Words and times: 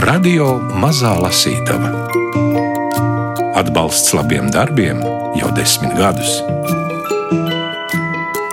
Radio 0.00 0.54
Mazā 0.80 1.10
Lasītava 1.20 1.90
Atbalsts 3.60 4.14
labiem 4.16 4.46
darbiem 4.48 5.02
jau 5.36 5.50
desmit 5.52 5.92
gadus 5.98 6.38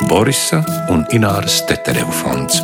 Borisa 0.09 0.59
un 0.91 1.05
Ināras 1.15 1.61
Tetereva 1.69 2.11
fonds. 2.11 2.59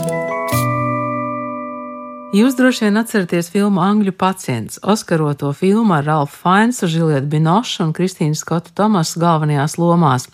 Jūs 2.33 2.57
droši 2.59 2.88
vien 2.88 3.00
atceraties 3.00 3.51
filmu 3.54 3.79
Angļu 3.86 4.11
pacients, 4.19 4.82
Oskaroto 4.84 5.54
filmu 5.55 5.95
ar 6.00 6.04
Ralfu 6.09 6.41
Fainsu, 6.41 6.89
Žilietu 6.91 7.29
Binošu 7.29 7.86
un 7.86 7.95
Kristīnu 7.95 8.36
Skotu 8.36 8.73
Tomasu 8.75 9.21
galvenajās 9.23 9.77
lomās. 9.79 10.27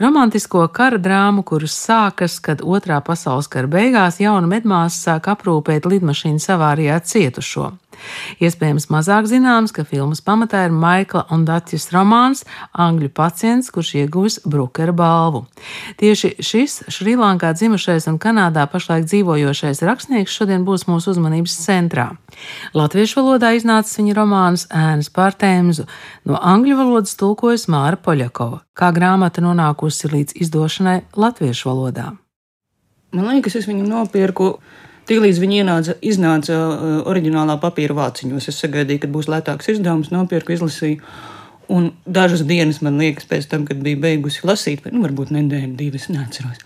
Romantisko 0.00 0.64
kara 0.72 1.02
drāmu, 1.02 1.44
kuras 1.44 1.76
sākas, 1.76 2.38
kad 2.40 2.64
otrā 2.64 3.02
pasaules 3.04 3.52
kara 3.52 3.68
beigās 3.68 4.22
jauna 4.22 4.48
medmāsa 4.48 5.10
sāk 5.10 5.32
aprūpēt 5.34 5.92
lidmašīnu 5.92 6.40
savārijā 6.40 7.02
cietušo. 7.04 7.72
Iespējams, 8.42 8.88
mazāk 8.92 9.28
zināms, 9.30 9.72
ka 9.74 9.84
filmas 9.88 10.22
pamatā 10.24 10.64
ir 10.66 10.74
Maikla 10.74 11.24
un 11.34 11.44
Datjas 11.48 11.88
romāns 11.94 12.44
Angļu 12.72 13.10
pacients, 13.14 13.70
kurš 13.72 13.94
ieguvis 14.02 14.38
Brukera 14.44 14.94
balvu. 14.96 15.44
Tieši 16.00 16.34
šis 16.42 16.78
Šrilankā 16.92 17.52
dzimušais 17.56 18.08
un 18.10 18.18
Kanādā 18.22 18.66
pašlaik 18.70 19.06
dzīvojošais 19.10 19.82
rakstnieks 19.86 20.32
šodien 20.32 20.66
būs 20.66 20.86
mūsu 20.90 21.14
uzmanības 21.14 21.58
centrā. 21.64 22.10
Latviešu 22.76 23.20
valodā 23.20 23.52
iznācis 23.56 23.98
viņa 24.00 24.16
romāns 24.16 24.66
Ēnas 24.72 25.10
pār 25.12 25.36
Tēmzu, 25.38 25.86
no 26.28 26.40
angļu 26.40 26.78
valodas 26.80 27.14
tulkojas 27.20 27.68
Māra 27.72 28.00
Poļakova, 28.00 28.62
kā 28.78 28.90
grāmata 28.94 29.44
nonākusi 29.44 30.10
līdz 30.12 30.38
izdošanai 30.46 31.02
latviešu 31.16 31.70
valodā. 31.70 32.12
Man 33.12 33.28
liekas, 33.28 33.58
es 33.60 33.68
viņu 33.68 33.84
nopirku 33.84 34.54
Tiklīdz 35.10 35.38
viņi 35.42 35.60
ienāca, 35.62 35.96
iznāca 36.04 36.56
uh, 36.56 36.96
oriģinālā 37.10 37.56
papīra 37.62 37.96
vāciņos, 37.98 38.48
es 38.52 38.58
sagaidīju, 38.62 39.02
ka 39.02 39.12
būs 39.12 39.28
lētāks 39.32 39.72
izdevums, 39.74 40.12
nopirku, 40.14 40.54
izlasīju. 40.54 41.02
Un 41.72 41.92
dažas 42.06 42.44
dienas 42.46 42.82
man 42.84 42.98
liekas, 43.00 43.26
pēc 43.30 43.48
tam, 43.50 43.64
kad 43.66 43.80
biju 43.82 44.00
beigusi 44.02 44.44
lasīt, 44.46 44.84
nu, 44.92 45.02
varbūt 45.02 45.32
nedēļa, 45.34 45.72
divas, 45.78 46.08
neatceros. 46.12 46.60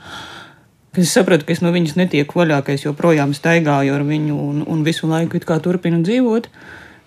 Es 0.97 1.13
sapratu, 1.13 1.45
ka 1.45 1.53
es 1.53 1.61
no 1.61 1.71
viņas 1.75 1.99
netieku 1.99 2.41
vaļā, 2.41 2.63
ka 2.65 2.73
es 2.73 2.87
joprojām 2.87 3.35
staigāju 3.37 3.93
ar 3.93 4.05
viņu 4.09 4.37
un, 4.41 4.63
un 4.65 4.85
visu 4.85 5.09
laiku 5.09 5.41
turpinu 5.41 6.01
dzīvot 6.05 6.49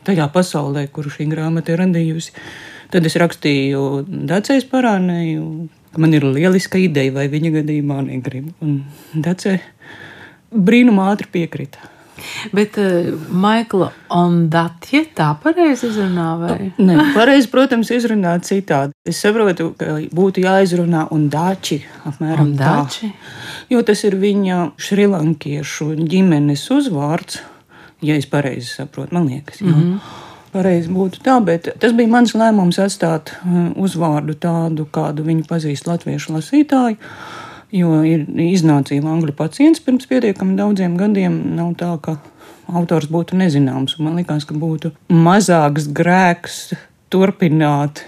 tajā 0.05 0.29
pasaulē, 0.33 0.87
kuru 0.93 1.09
šī 1.09 1.25
grāmata 1.31 1.73
ir 1.73 1.81
radījusi. 1.83 2.35
Tad 2.93 3.05
es 3.05 3.17
rakstīju 3.21 4.05
Dacēs 4.29 4.65
parādēju, 4.69 5.43
ka 5.93 6.01
man 6.01 6.13
ir 6.13 6.25
lieliska 6.25 6.79
ideja, 6.81 7.13
vai 7.13 7.27
viņa 7.29 7.51
gadījumā 7.59 7.99
negribu. 8.05 8.53
Un 8.65 8.79
Dacē 9.13 9.57
brīnumā 10.51 11.13
ātri 11.13 11.31
piekrita. 11.31 11.89
Bet 12.51 12.77
uh, 12.77 13.13
Maikla 13.31 13.89
un 14.15 14.41
Datja 14.51 15.03
tā 15.15 15.29
pareizi 15.43 15.89
izrunā? 15.89 16.27
Vai? 16.41 16.69
Nē, 16.81 16.97
pareizi, 17.15 17.49
protams, 17.51 17.91
izrunā 17.95 18.35
citādi. 18.45 18.95
Es 19.07 19.21
saprotu, 19.23 19.71
ka 19.79 19.97
būtu 20.15 20.43
jāizrunā 20.43 21.07
un 21.15 21.27
dači 21.31 21.79
apmēram 22.09 22.51
un 22.51 22.55
dači. 22.59 23.11
tā. 23.11 23.67
Jo 23.73 23.83
tas 23.85 24.03
ir 24.07 24.17
viņa 24.19 24.61
šrilankiešu 24.81 25.93
ģimenes 26.09 26.65
uzvārds, 26.75 27.41
ja 28.05 28.17
es 28.19 28.27
pareizi 28.29 28.71
saprotu, 28.73 29.15
man 29.15 29.29
liekas. 29.29 29.61
Mm 29.61 29.73
-hmm. 29.73 29.99
Pareizi 30.49 30.89
būtu 30.89 31.21
tā, 31.21 31.37
bet 31.45 31.67
tas 31.79 31.93
bija 31.93 32.09
mans 32.09 32.33
lēmums 32.33 32.79
atstāt 32.81 33.35
uh, 33.45 33.69
uzvārdu 33.77 34.33
tādu, 34.33 34.87
kādu 34.91 35.23
viņu 35.23 35.45
pazīst 35.45 35.87
latviešu 35.87 36.33
lasītāji. 36.33 36.97
Jo 37.75 37.99
ir 38.07 38.25
iznācīja 38.25 39.05
angļu 39.05 39.35
pacients 39.37 39.81
pirms 39.85 40.07
pietiekami 40.09 40.57
daudziem 40.57 40.95
gadiem. 40.97 41.35
Nav 41.57 41.75
tā, 41.77 41.91
ka 42.01 42.17
autors 42.73 43.09
būtu 43.11 43.37
nezināms. 43.37 43.99
Man 44.01 44.17
liekas, 44.17 44.47
ka 44.49 44.57
būtu 44.57 44.93
mazāks 45.13 45.89
grēks 45.93 46.61
turpināt 47.13 48.03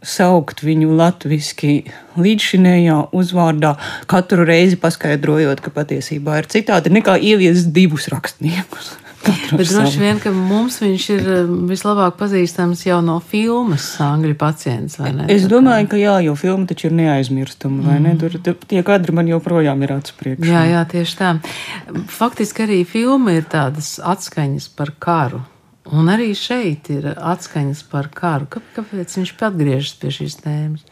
saukt 0.00 0.62
viņu 0.64 0.94
latviešu 0.96 1.74
līdzšinējā 2.20 2.96
uzvārdā, 3.16 3.74
katru 4.10 4.46
reizi 4.48 4.78
paskaidrojot, 4.80 5.60
ka 5.60 5.72
patiesībā 5.74 6.40
ir 6.40 6.48
citādi 6.50 6.92
nekā 6.94 7.18
ieviest 7.20 7.70
divus 7.76 8.08
rakstniekus. 8.12 8.94
Bet 9.20 9.68
droši 9.68 10.00
vien, 10.00 10.18
ka 10.22 10.30
mums 10.32 10.78
viņš 10.80 11.06
ir 11.12 11.26
um, 11.34 11.54
vislabāk 11.68 12.16
pazīstams 12.20 12.86
jau 12.86 13.00
no 13.04 13.18
filmas 13.20 13.84
Angļu 14.00 14.36
pacients. 14.40 14.96
Es 15.28 15.44
domāju, 15.50 15.90
ka 15.92 16.00
jā, 16.00 16.16
jo 16.24 16.36
filma 16.38 16.68
taču 16.70 16.88
ir 16.88 16.96
neaizmirstama, 16.96 17.82
vai 17.84 17.98
mm. 17.98 18.06
ne? 18.06 18.14
Tur 18.20 18.58
tie 18.70 18.84
kadri 18.86 19.14
man 19.16 19.28
joprojām 19.28 19.84
ir 19.84 19.96
acu 19.98 20.16
priekšā. 20.22 20.48
Jā, 20.48 20.62
jā, 20.72 20.84
tieši 20.94 21.18
tā. 21.18 21.32
Faktiski 22.10 22.64
arī 22.64 22.80
filma 22.88 23.36
ir 23.36 23.48
tādas 23.50 23.98
atskaņas 24.00 24.70
par 24.78 24.94
karu. 25.02 25.42
Un 25.90 26.08
arī 26.12 26.30
šeit 26.38 26.88
ir 26.92 27.10
atskaņas 27.16 27.82
par 27.90 28.08
karu. 28.14 28.48
Kāpēc 28.76 29.18
viņš 29.18 29.34
atgriežas 29.50 29.98
pie 30.00 30.14
šīs 30.14 30.38
tēmas? 30.44 30.86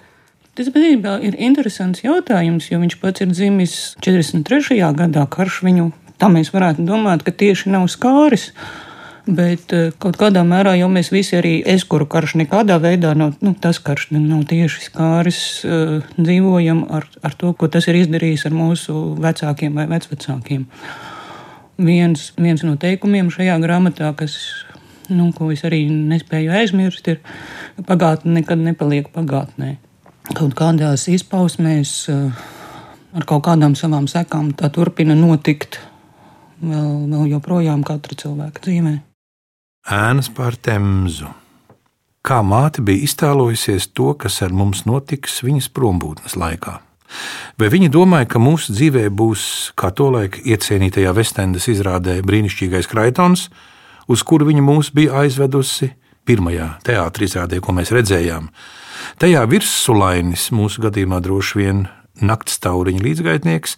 Tas 0.58 0.72
patiesībā 0.74 1.20
ir 1.22 1.36
interesants 1.38 2.02
jautājums, 2.02 2.66
jo 2.66 2.80
viņš 2.82 2.96
pats 2.98 3.22
ir 3.22 3.30
dzimis 3.30 3.74
43. 4.02 4.80
gadā. 4.98 5.22
Karš 5.30 5.60
viņu 5.62 5.92
Tā 6.18 6.26
mēs 6.32 6.50
varētu 6.50 6.82
domāt, 6.86 7.22
ka 7.22 7.30
tieši 7.30 7.70
nav 7.70 7.86
skāris. 7.92 8.50
Bet 9.28 9.74
eh, 9.76 9.90
kaut 10.00 10.16
kādā 10.16 10.40
mērā 10.46 10.72
jau 10.78 10.88
mēs 10.88 11.10
visi 11.12 11.36
arī 11.36 11.58
eskuru 11.68 12.06
karš 12.08 12.38
nekādā 12.40 12.78
veidā 12.80 13.12
nav, 13.18 13.34
nu, 13.44 13.52
tas 13.60 13.76
karš 13.84 14.08
nav 14.14 14.46
tieši 14.48 14.86
skāris, 14.86 15.40
uh, 15.68 15.98
dzīvojam 16.16 16.86
ar, 16.96 17.04
ar 17.20 17.36
to, 17.36 17.52
ko 17.52 17.68
tas 17.68 17.90
ir 17.92 17.98
izdarījis 18.00 18.46
ar 18.48 18.56
mūsu 18.56 18.94
vecākiem 19.20 19.76
vai 19.76 19.84
vecvecākiem. 19.90 20.64
Viens, 21.84 22.30
viens 22.40 22.64
no 22.64 22.78
teikumiem 22.80 23.28
šajā 23.30 23.58
grāmatā, 23.60 24.14
kas, 24.16 24.38
nu, 25.12 25.28
ko 25.36 25.50
es 25.52 25.60
arī 25.68 25.84
nespēju 25.92 26.54
aizmirst, 26.62 27.12
ir, 27.12 27.20
pagātne 27.84 28.40
nekad 28.40 28.64
nepaliek 28.64 29.12
pagātnē. 29.12 29.74
Kaut 30.32 30.56
kādās 30.56 31.04
izpausmēs, 31.12 31.94
uh, 32.14 32.48
ar 33.12 33.28
kaut 33.28 33.44
kādām 33.44 33.76
savām 33.76 34.08
sekām 34.08 34.54
tā 34.56 34.72
turpina 34.72 35.12
notikt 35.18 35.82
vēl, 36.62 36.90
vēl 37.10 37.28
joprojām 37.34 37.84
katra 37.86 38.18
cilvēka 38.18 38.64
dzīvē. 38.66 38.94
Ēnas 39.88 40.28
pār 40.34 40.58
temzu. 40.60 41.30
Kā 42.26 42.42
māte 42.44 42.82
bija 42.84 43.06
iztēlojusies 43.06 43.88
to, 43.96 44.12
kas 44.20 44.42
ar 44.44 44.52
mums 44.52 44.84
notiks 44.84 45.38
viņas 45.46 45.70
prombūtnes 45.72 46.36
laikā? 46.36 46.74
Vai 47.58 47.70
viņa 47.72 47.88
domāja, 47.92 48.28
ka 48.28 48.40
mūsu 48.42 48.74
dzīvē 48.76 49.06
būs, 49.14 49.72
kā 49.78 49.88
tolaik 49.96 50.42
iecienītajā 50.44 51.14
Vestendas 51.16 51.70
izrādē, 51.72 52.18
brīnišķīgais 52.26 52.90
kraitons, 52.90 53.46
uz 54.12 54.24
kuru 54.28 54.50
viņa 54.50 54.64
mūs 54.66 54.92
bija 54.94 55.22
aizvedusi 55.22 55.94
pirmajā 56.28 56.74
teātris 56.84 57.32
izrādē, 57.32 57.62
ko 57.64 57.72
mēs 57.76 57.94
redzējām? 57.96 58.50
Tajā 59.22 59.46
virsulainis 59.48 60.50
mūsu 60.52 60.84
gadījumā 60.84 61.22
droši 61.24 61.62
vien 61.62 61.86
nakts 62.24 62.58
tauriņa 62.64 63.02
līdzgaitnieks, 63.04 63.76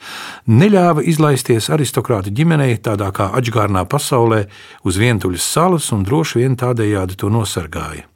neļāva 0.51 1.05
izlaisties 1.07 1.71
aristokrāta 1.73 2.33
ģimenei 2.35 2.79
tādā 2.83 3.11
kā 3.17 3.31
atžgārnā 3.39 3.87
pasaulē 3.91 4.45
uz 4.85 5.01
vientuļas 5.01 5.49
salas 5.55 5.91
un 5.97 6.05
droši 6.09 6.43
vien 6.43 6.59
tādējādi 6.61 7.19
to 7.21 7.33
nosargāja. 7.33 8.07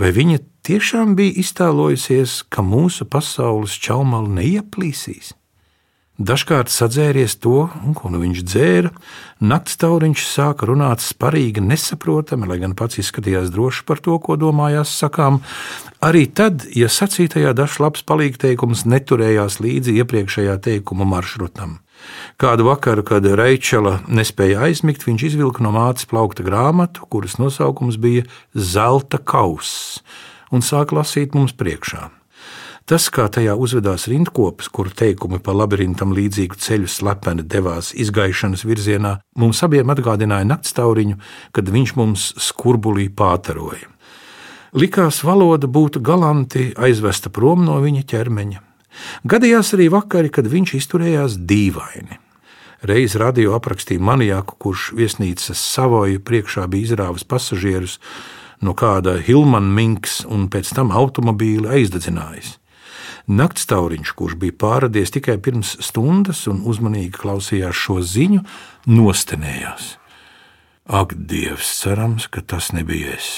Vai 0.00 0.10
viņa 0.16 0.42
tiešām 0.66 1.14
bija 1.18 1.38
iztēlojusies, 1.44 2.42
ka 2.48 2.64
mūsu 2.66 3.06
pasaules 3.10 3.76
čaumali 3.78 4.36
neieplīsīs? 4.40 5.34
Dažkārt 6.14 6.70
sadzēries 6.70 7.34
to, 7.42 7.64
ko 7.98 8.10
nu 8.14 8.20
viņš 8.22 8.42
dzēra, 8.46 8.90
naktas 9.42 9.80
tauriņš 9.82 10.26
sāka 10.30 10.68
runāt 10.70 11.02
sparīgi, 11.02 11.58
nesaprotami, 11.58 12.46
lai 12.46 12.60
gan 12.62 12.76
pats 12.78 13.00
izskatījās 13.02 13.50
droši 13.50 13.82
par 13.88 13.98
to, 13.98 14.14
ko 14.22 14.36
domājās 14.38 14.92
sakām. 14.94 15.40
Arī 15.98 16.28
tad, 16.30 16.68
ja 16.70 16.86
sacītajā 16.86 17.50
dažs 17.58 17.80
labs 17.82 18.06
palīgteikums 18.06 18.86
neturējās 18.86 19.58
līdzi 19.58 19.98
iepriekšējā 20.04 20.54
teikuma 20.62 21.08
maršrutam. 21.16 21.80
Kādu 22.38 22.70
vakaru, 22.70 23.02
kad 23.02 23.26
Reičela 23.26 23.98
nespēja 24.06 24.62
aizmigt, 24.68 25.02
viņš 25.08 25.30
izvilka 25.32 25.66
no 25.66 25.74
mātes 25.74 26.06
plaukta 26.06 26.46
grāmatu, 26.46 27.08
kuras 27.10 27.40
nosaukums 27.42 27.98
bija 27.98 28.28
Zelta 28.54 29.18
kauss, 29.18 30.04
un 30.54 30.62
sāka 30.62 31.00
lasīt 31.00 31.34
mums 31.34 31.58
priekšā. 31.58 32.06
Tas, 32.84 33.06
kā 33.08 33.24
tajā 33.32 33.54
uzvedās 33.56 34.02
rindkops, 34.12 34.66
kuru 34.68 34.90
teikumi 34.92 35.38
pa 35.40 35.54
labirintam 35.56 36.10
līdzīgu 36.12 36.58
ceļu 36.60 36.88
slepeni 36.92 37.40
devās 37.48 37.94
izgaišanas 37.96 38.66
virzienā, 38.68 39.14
mums 39.40 39.62
abiem 39.64 39.88
atgādināja 39.88 40.44
naktstauriņu, 40.50 41.16
kad 41.56 41.70
viņš 41.72 41.94
mums 41.96 42.26
skurbulī 42.44 43.06
pātaroja. 43.08 43.88
Likās, 44.76 45.22
valoda 45.24 45.64
būtu 45.64 46.02
galanti 46.04 46.74
aizvesta 46.76 47.30
prom 47.32 47.62
no 47.64 47.78
viņa 47.80 48.02
ķermeņa. 48.10 48.60
Gadījās 49.32 49.72
arī 49.78 49.86
vakari, 49.94 50.28
kad 50.28 50.50
viņš 50.52 50.74
izturējās 50.76 51.38
dīvaini. 51.40 52.18
Reiz 52.84 53.14
radio 53.16 53.54
aprakstīja 53.56 54.02
maniaku, 54.04 54.58
kurš 54.60 54.90
viesnīcas 54.98 55.62
savoju 55.72 56.20
priekšā 56.20 56.66
bija 56.68 56.90
izrāvis 56.90 57.24
pasažierus 57.24 57.96
no 58.60 58.76
kāda 58.76 59.16
Hilmana 59.24 59.72
Minks 59.72 60.20
un 60.28 60.50
pēc 60.52 60.74
tam 60.76 60.92
automobīli 60.92 61.70
aizdedzinājis. 61.78 62.58
Naktstauriņš, 63.24 64.12
kurš 64.18 64.36
bija 64.40 64.56
pāradies 64.60 65.14
tikai 65.14 65.38
pirms 65.40 65.78
stundas 65.84 66.44
un 66.50 66.60
uzmanīgi 66.68 67.14
klausījās 67.16 67.78
šo 67.86 68.00
ziņu, 68.04 68.42
nostenējās. 68.90 69.94
Ak, 70.84 71.14
Dievs, 71.16 71.70
cerams, 71.80 72.28
ka 72.28 72.44
tas 72.44 72.74
nebija 72.76 73.14
es. 73.16 73.30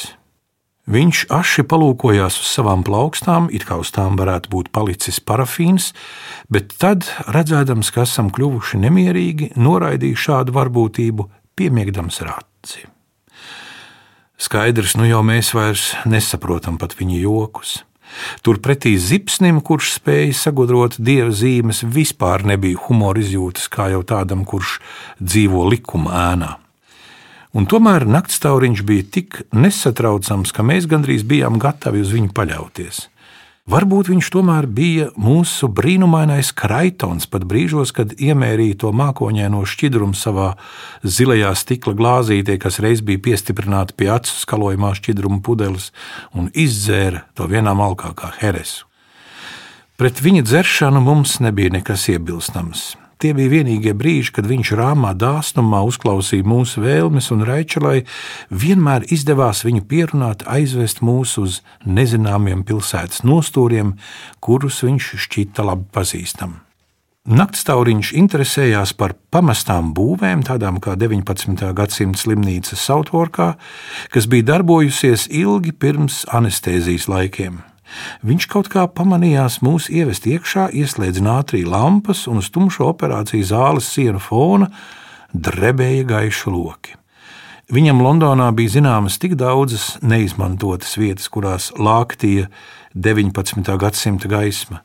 Viņš 0.91 1.25
aši 1.35 1.65
palūkojās 1.67 2.35
uz 2.39 2.51
savām 2.51 2.83
plaukstām, 2.87 3.49
it 3.55 3.65
kā 3.67 3.79
uz 3.83 3.91
tām 3.95 4.19
varētu 4.19 4.51
būt 4.51 4.69
palicis 4.75 5.19
parafīns, 5.19 5.93
bet 6.51 6.75
tad, 6.79 7.07
redzēdams, 7.27 7.91
ka 7.95 8.05
esam 8.07 8.31
kļuvuši 8.35 8.79
nemierīgi, 8.85 9.49
noraidīja 9.59 10.23
šādu 10.27 10.55
varbūtību, 10.55 11.27
piemiegdams 11.59 12.21
rāci. 12.27 12.87
Skaidrs, 14.39 14.95
nu 14.99 15.07
jau 15.09 15.25
mēs 15.27 15.51
vairs 15.57 15.89
nesaprotam 16.07 16.79
pat 16.79 16.95
viņa 16.99 17.19
jokus. 17.23 17.81
Turpretī 18.47 18.97
zipsnim, 19.01 19.61
kurš 19.65 19.97
spēja 19.99 20.35
sagudrot 20.37 20.99
dieva 20.99 21.33
zīmes, 21.35 21.83
vispār 21.85 22.47
nebija 22.49 22.81
humora 22.87 23.23
izjūtas 23.23 23.69
kā 23.73 23.91
jau 23.95 24.05
tādam, 24.07 24.45
kurš 24.49 24.79
dzīvo 25.21 25.67
likuma 25.73 26.15
ēnā. 26.31 26.53
Un 27.57 27.65
tomēr 27.65 28.05
naktstauriņš 28.05 28.83
bija 28.85 29.05
tik 29.17 29.43
nesatraucams, 29.57 30.53
ka 30.53 30.65
mēs 30.67 30.89
gandrīz 30.91 31.25
bijām 31.25 31.57
gatavi 31.63 32.03
uz 32.05 32.13
viņu 32.13 32.35
paļauties. 32.37 33.07
Varbūt 33.67 34.13
viņš 34.13 34.29
tomēr 34.31 34.69
bija 34.71 35.09
mūsu 35.19 35.67
brīnumainais 35.75 36.53
kraitons 36.55 37.27
pat 37.27 37.43
brīžos, 37.51 37.91
kad 37.91 38.13
iemērīja 38.15 38.77
to 38.85 38.93
mākoņaino 38.95 39.65
šķidrumu 39.67 40.15
savā 40.15 40.53
zilajā 41.03 41.51
stikla 41.59 41.97
glāzītē, 41.99 42.61
kas 42.63 42.79
reiz 42.79 43.03
bija 43.03 43.25
piestiprināta 43.25 43.97
pie 43.99 44.07
acu 44.15 44.31
skalojumā 44.39 44.93
šķidruma 45.01 45.41
pudeles 45.43 45.91
un 46.31 46.47
izdzēra 46.55 47.25
to 47.35 47.49
vienā 47.51 47.75
malkā 47.75 48.13
kā 48.15 48.31
heresu. 48.39 48.87
Pret 49.99 50.23
viņa 50.23 50.45
dzeršanu 50.47 51.03
mums 51.03 51.41
nebija 51.43 51.75
nekas 51.75 52.07
iebilstams. 52.13 52.93
Tie 53.17 53.33
bija 53.33 53.49
vienīgie 53.49 53.95
brīži, 53.97 54.35
kad 54.37 54.45
viņš 54.45 54.75
rāmā 54.77 55.15
dāsnumā 55.17 55.81
uzklausīja 55.89 56.45
mūsu 56.45 56.83
vēlmes, 56.85 57.31
un 57.33 57.47
Raičelai 57.49 58.03
vienmēr 58.53 59.07
izdevās 59.09 59.63
viņu 59.65 59.87
pierunāt, 59.89 60.45
aizvest 60.45 61.01
mūs 61.01 61.39
uz 61.41 61.63
nezināmiem 61.89 62.67
pilsētas 62.69 63.25
nostūriem, 63.25 63.95
kurus 64.45 64.83
viņš 64.85 65.15
šķita 65.25 65.65
labi 65.65 65.89
pazīstami. 65.97 66.61
Naktstauriņš 67.27 68.13
interesējās 68.21 68.93
par 68.95 69.17
pamestām 69.35 69.89
būvēm, 69.97 70.45
tādām 70.47 70.77
kā 70.79 70.93
19. 70.95 71.73
gadsimta 71.75 72.21
slimnīca 72.21 72.77
Sautvorkā, 72.79 73.49
kas 74.15 74.29
bija 74.31 74.53
darbojusies 74.53 75.27
ilgi 75.35 75.73
pirms 75.75 76.21
anestēzijas 76.37 77.09
laikiem. 77.11 77.65
Viņš 78.27 78.47
kaut 78.51 78.69
kā 78.73 78.87
pamanījās 78.91 79.61
mūs 79.65 79.89
ievest 79.93 80.27
iekšā, 80.27 80.69
ieslēdz 80.75 81.23
nātrija 81.23 81.71
lampas 81.71 82.27
un 82.31 82.43
uz 82.43 82.51
tumšo 82.55 82.91
operāciju 82.93 83.47
zāles 83.47 83.89
sienu 83.93 84.23
fona 84.23 84.71
drebēja 85.33 86.07
gaiši 86.09 86.53
loki. 86.53 86.97
Viņam 87.73 87.99
Londonā 87.99 88.47
bija 88.55 88.77
zināmas 88.77 89.19
tik 89.19 89.35
daudzas 89.39 89.97
neizmantotas 89.99 90.95
vietas, 91.01 91.27
kurās 91.27 91.73
lāktīja 91.75 92.47
19. 92.95 93.73
gadsimta 93.83 94.31
gaisma. 94.31 94.85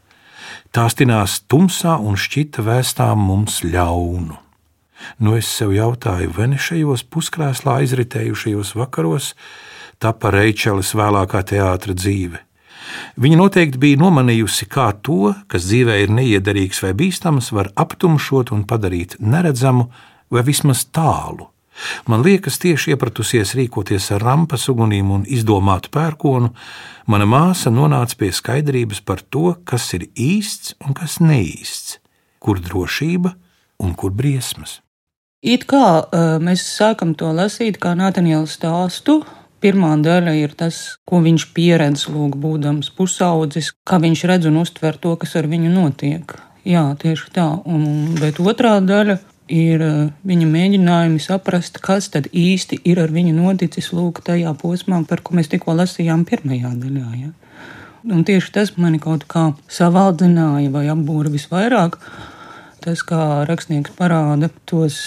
Tās 0.73 0.97
tinās 0.97 1.41
tumsā 1.45 1.99
un 2.01 2.17
šķita 2.17 2.65
vēstām 2.65 3.21
mums 3.21 3.61
ļaunu. 3.61 4.39
Nu 5.21 5.35
es 5.37 5.49
sev 5.49 5.73
jautāju, 5.75 6.33
vai 6.35 6.51
ne 6.53 6.59
šajos 6.61 7.05
puskrēslā 7.13 7.81
aizritējušajos 7.83 8.73
vakaros 8.77 9.33
tapa 10.01 10.33
Reičeles 10.33 10.93
vēlākā 10.97 11.43
teātra 11.53 11.93
dzīve. 11.97 12.41
Viņa 13.19 13.37
noteikti 13.39 13.79
bija 13.81 13.99
nomanījusi, 13.99 14.67
kā 14.71 14.91
to, 15.03 15.33
kas 15.51 15.67
dzīvē 15.67 15.97
ir 16.03 16.13
neiederīgs 16.15 16.79
vai 16.85 16.93
bīstams, 16.97 17.51
var 17.51 17.71
aptumšot 17.75 18.53
un 18.55 18.63
padarīt 18.67 19.17
neredzamu 19.19 19.89
vai 20.31 20.43
vismaz 20.47 20.85
tālu. 20.87 21.49
Man 22.05 22.23
liekas, 22.23 22.59
tieši 22.61 22.93
iepratusies 22.93 23.55
rīkoties 23.57 24.11
ar 24.15 24.23
rampas 24.23 24.67
ugunīm 24.71 25.11
un 25.15 25.23
izdomātu 25.25 25.91
pērkonu, 25.93 26.51
mana 27.09 27.27
māsa 27.27 27.71
nonāca 27.73 28.19
pie 28.19 28.31
skaidrības 28.35 29.01
par 29.07 29.23
to, 29.33 29.55
kas 29.65 29.89
ir 29.97 30.07
īsts 30.13 30.75
un 30.85 30.95
kas 30.97 31.19
neīsts, 31.23 31.97
kur 32.39 32.61
drošība 32.61 33.33
un 33.81 33.95
kur 33.97 34.13
briesmas. 34.13 34.79
It 35.41 35.65
kā 35.65 35.85
uh, 36.03 36.37
mēs 36.43 36.67
sākam 36.75 37.15
to 37.17 37.31
lasīt 37.33 37.79
kā 37.81 37.95
Natāņēlu 37.97 38.49
stāstu, 38.51 39.21
Pirmā 39.61 39.91
daļa 40.01 40.31
ir 40.39 40.55
tas, 40.57 40.97
ko 41.05 41.19
viņš 41.21 41.43
pieredz, 41.53 42.07
lūk, 42.09 42.37
būdams 42.41 42.89
pusaudzis, 42.97 43.69
kā 43.85 43.99
viņš 44.01 44.23
redz 44.31 44.49
un 44.49 44.57
uztver 44.63 44.97
to, 44.97 45.13
kas 45.21 45.35
ar 45.37 45.49
viņu 45.51 45.69
notiek. 45.73 46.33
Jā, 46.65 46.81
tieši 46.97 47.29
tā. 47.35 47.45
Un, 47.69 48.15
bet 48.17 48.41
otrā 48.41 48.79
daļa 48.81 49.19
ir 49.51 49.83
eh, 49.85 50.09
viņa 50.27 50.47
mēģinājumi 50.49 51.21
saprast, 51.21 51.77
kas 51.83 52.09
tad 52.13 52.29
īsti 52.31 52.81
ir 52.89 53.01
ar 53.03 53.13
viņu 53.13 53.35
noticis 53.37 53.91
lūk, 53.93 54.23
tajā 54.25 54.53
posmā, 54.61 55.03
par 55.09 55.21
ko 55.21 55.37
mēs 55.37 55.51
tikko 55.51 55.75
lasījām 55.77 56.25
pirmajā 56.29 56.73
daļā. 56.81 57.07
Ja? 57.19 57.31
Un 58.09 58.25
tieši 58.25 58.53
tas 58.55 58.73
mani 58.81 58.97
kaut 59.01 59.27
kā 59.29 59.51
savaldzināja 59.69 60.71
vai 60.73 60.87
apbūra 60.89 61.29
visvairāk. 61.33 61.99
Tas, 62.81 63.03
kā 63.05 63.43
rakstnieks 63.45 63.93
parāda 63.93 64.49
tos 64.65 64.97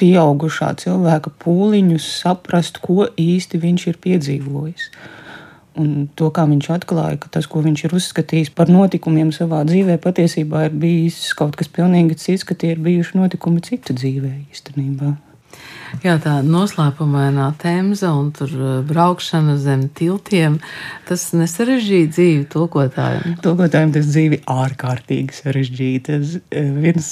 pieaugušā 0.00 0.72
cilvēka 0.82 1.32
pūliņus 1.42 2.10
saprast, 2.22 2.80
ko 2.84 3.06
īsti 3.20 3.60
viņš 3.62 3.86
ir 3.92 3.98
piedzīvojis. 4.06 4.90
Un 5.80 6.08
to, 6.18 6.32
kā 6.34 6.44
viņš 6.50 6.66
atklāja, 6.74 7.20
ka 7.22 7.30
tas, 7.36 7.46
ko 7.48 7.62
viņš 7.64 7.84
ir 7.86 7.96
uzskatījis 7.96 8.50
par 8.56 8.72
notikumiem 8.72 9.30
savā 9.32 9.62
dzīvē, 9.68 10.00
patiesībā 10.02 10.66
ir 10.66 10.76
bijis 10.82 11.30
kaut 11.38 11.54
kas 11.60 11.70
pilnīgi 11.70 12.18
cits, 12.18 12.44
ka 12.44 12.58
tie 12.58 12.74
ir 12.74 12.82
bijuši 12.82 13.20
notikumi 13.20 13.62
citu 13.64 13.94
dzīvē 13.96 14.34
īstenībā. 14.50 15.14
Jā, 16.00 16.14
tā 16.22 16.36
noslēpumainā 16.46 17.48
temza 17.60 18.12
un 18.14 18.30
tur 18.34 18.52
uh, 18.54 18.68
braukšana 18.86 19.56
zem 19.60 19.82
tiltiem, 19.96 20.60
tas 21.08 21.26
nesarežģīja 21.36 22.10
dzīvi 22.14 22.46
tulkotājiem. 22.52 23.36
Tulkotājiem 23.44 23.92
tas 23.96 24.08
dzīvi 24.12 24.40
ārkārtīgi 24.50 25.36
sarežģīta. 25.40 26.20
Eh, 26.54 26.70
viens, 26.86 27.10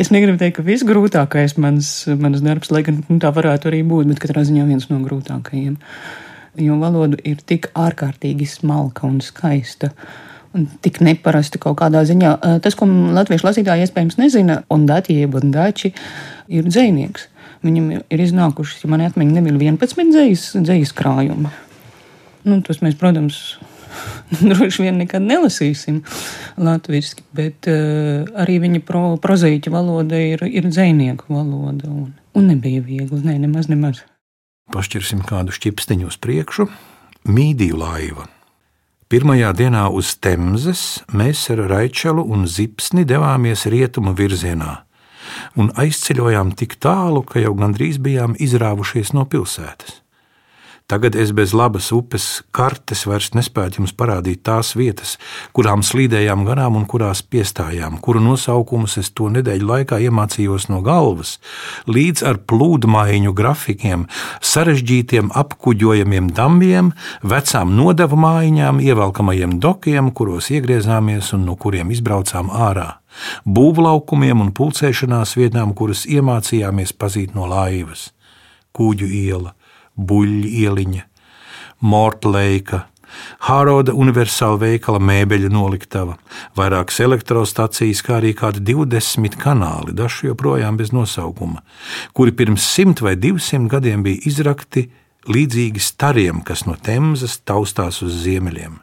es 0.00 0.12
negribu 0.14 0.38
teikt, 0.40 0.60
ka 0.60 0.66
viss 0.66 0.86
grūtākais 0.86 1.56
mans, 1.60 1.92
mans 2.22 2.42
darbs, 2.44 2.70
lai 2.72 2.84
gan 2.86 3.02
nu, 3.08 3.18
tā 3.22 3.32
varētu 3.34 3.72
arī 3.72 3.82
būt, 3.90 4.12
bet 4.12 4.22
katrā 4.22 4.46
ziņā 4.46 4.68
viens 4.70 4.88
no 4.92 5.00
grūtākajiem. 5.02 5.76
Jo 6.60 6.78
valoda 6.80 7.18
ir 7.26 7.42
tik 7.46 7.68
ārkārtīgi 7.78 8.48
smalka 8.48 9.08
un 9.10 9.20
skaista. 9.24 9.92
Un 10.54 10.64
tik 10.82 10.98
neparasta 11.02 11.60
kaut 11.62 11.76
kādā 11.82 12.06
ziņā. 12.06 12.30
Eh, 12.38 12.56
tas, 12.62 12.78
ko 12.78 12.86
latviešu 12.86 13.50
lasītāji 13.50 13.86
iespējams 13.86 14.22
nezina, 14.22 14.62
un 14.70 14.86
daķi, 14.86 15.18
un 15.42 15.52
dači, 15.54 15.92
ir 16.50 16.70
dzinieks. 16.70 17.29
Viņam 17.60 17.90
ir 18.00 18.22
iznākušas, 18.24 18.84
ja 18.84 18.88
man 18.88 19.02
atmiņa 19.04 19.36
nebija 19.36 19.74
11 19.74 20.14
dzīslas, 20.14 20.62
dzīslas 20.64 20.94
krājumi. 20.96 21.50
Nu, 22.48 22.56
tos 22.64 22.80
mēs, 22.80 22.96
protams, 22.96 23.58
droši 24.50 24.86
vien 24.86 25.00
nekad 25.02 25.24
nelasīsim 25.26 26.00
latviešu, 26.60 27.20
bet 27.36 27.68
uh, 27.68 28.24
arī 28.40 28.56
viņa 28.64 28.80
pro, 28.88 29.04
prozīķa 29.20 29.74
valoda 29.74 30.16
ir, 30.16 30.46
ir 30.48 30.70
dzinieku 30.72 31.28
valoda. 31.34 31.90
Un, 31.90 32.10
un 32.32 32.48
nebija 32.48 32.80
viegli, 32.86 33.20
ne, 33.26 33.36
nemaz, 33.44 33.68
nemaz. 33.68 34.04
Pašķirsim 34.72 35.24
kādu 35.26 35.52
šķipsteņu 35.52 36.08
uz 36.08 36.16
priekšu. 36.22 36.70
Mīdiju 37.28 37.76
laiva. 37.76 38.30
Pirmajā 39.10 39.50
dienā 39.58 39.88
uz 39.92 40.14
Temzes 40.22 41.02
mēs 41.12 41.42
ar 41.52 41.66
Raičelu 41.68 42.22
un 42.24 42.46
Zipsni 42.48 43.02
devāmies 43.04 43.66
rietumu 43.68 44.14
virzienā 44.16 44.78
un 45.56 45.72
aizceļojām 45.80 46.54
tik 46.58 46.78
tālu, 46.82 47.24
ka 47.26 47.42
jau 47.42 47.56
gandrīz 47.58 47.98
bijām 48.02 48.36
izrāvušies 48.38 49.14
no 49.16 49.26
pilsētas. 49.30 50.00
Tagad 50.90 51.14
es 51.14 51.30
bez 51.30 51.52
labas 51.54 51.92
upes 51.94 52.24
kartes 52.50 53.04
vairs 53.06 53.28
nespēju 53.38 53.78
jums 53.78 53.92
parādīt 53.94 54.40
tās 54.42 54.72
vietas, 54.74 55.12
kurām 55.54 55.84
slīdējām 55.86 56.42
garām 56.48 56.80
un 56.80 56.86
kurās 56.90 57.22
piestājām, 57.22 58.00
kuru 58.02 58.18
nosaukumus 58.24 58.98
es 58.98 59.12
to 59.14 59.28
nedēļu 59.30 59.68
laikā 59.68 60.00
iemācījos 60.08 60.66
no 60.72 60.80
galvas, 60.82 61.36
līdz 61.86 62.26
ar 62.26 62.40
plūdmaiņu 62.42 63.34
grafikiem, 63.38 64.08
sarežģītiem 64.42 65.30
apkuģojamiem 65.30 66.32
dambiem, 66.34 66.90
vecām 67.22 67.76
nodevu 67.78 68.18
mājiņām, 68.26 68.82
ievelkamajiem 68.82 69.60
dokiem, 69.62 70.10
kuros 70.10 70.50
iegriezāmies 70.50 71.30
un 71.38 71.46
no 71.46 71.54
kuriem 71.54 71.94
izbraucām 71.94 72.50
ārā 72.50 72.96
būvlaukumiem 73.44 74.40
un 74.40 74.52
pulcēšanās 74.56 75.36
vietām, 75.38 75.74
kuras 75.74 76.06
iemācījāmies 76.06 76.92
pazīt 76.96 77.34
no 77.34 77.46
laivas- 77.50 78.10
Kūģu 78.76 79.06
iela, 79.06 79.54
Buļļa 79.98 80.48
ieliņa, 80.62 81.02
Mortleika, 81.80 82.86
Hāroda 83.48 83.92
universāla 83.96 84.58
veikala 84.60 85.00
mēbeļu 85.02 85.50
noliktava, 85.52 86.16
vairākas 86.58 87.00
elektrostacijas, 87.02 88.02
kā 88.06 88.18
arī 88.20 88.32
kādi 88.38 88.62
20 88.72 89.38
kanāli, 89.40 89.94
daži 89.96 90.30
joprojām 90.30 90.78
bez 90.80 90.92
nosaukuma, 90.94 91.64
kuri 92.14 92.34
pirms 92.36 92.66
simt 92.76 93.02
vai 93.04 93.16
divsimt 93.16 93.70
gadiem 93.72 94.04
bija 94.06 94.22
izrakti 94.30 94.86
līdzīgi 95.28 95.82
stariem, 95.82 96.44
kas 96.46 96.66
no 96.68 96.76
Temzas 96.76 97.40
taustās 97.44 98.00
uz 98.06 98.22
ziemeļiem. 98.24 98.78